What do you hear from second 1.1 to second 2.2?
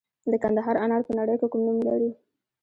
نړۍ کې نوم لري.